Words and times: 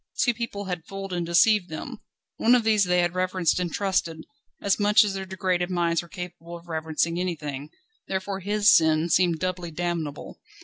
Two 0.17 0.33
people 0.33 0.65
had 0.65 0.87
fooled 0.87 1.13
and 1.13 1.27
deceived 1.27 1.69
them. 1.69 1.99
One 2.37 2.55
of 2.55 2.63
these 2.63 2.85
they 2.85 3.01
had 3.01 3.13
reverenced 3.13 3.59
and 3.59 3.71
trusted, 3.71 4.25
as 4.59 4.79
much 4.79 5.03
as 5.03 5.13
their 5.13 5.27
degraded 5.27 5.69
minds 5.69 6.01
were 6.01 6.07
capable 6.09 6.57
of 6.57 6.67
reverencing 6.67 7.19
anything, 7.19 7.69
therefore 8.07 8.39
his 8.39 8.73
sin 8.75 9.09
seemed 9.09 9.37
doubly 9.37 9.69
damnable. 9.69 10.39